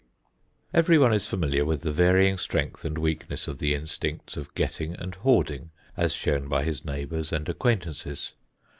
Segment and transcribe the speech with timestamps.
[0.73, 5.13] Everyone is familiar with the varying strength and weakness of the instincts of getting and
[5.13, 8.33] hoarding as shown by his neighbors and acquaintances.